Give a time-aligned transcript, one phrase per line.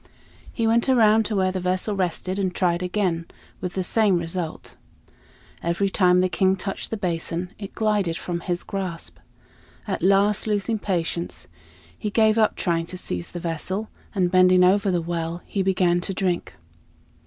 [0.51, 3.27] He went around to where the vessel rested and tried again,
[3.59, 4.75] with the same result.
[5.61, 9.19] Every time the King touched the basin it glided from his grasp.
[9.87, 11.47] At last, losing patience,
[11.95, 16.01] he gave up trying to seize the vessel, and bending over the well, he began
[16.01, 16.55] to drink.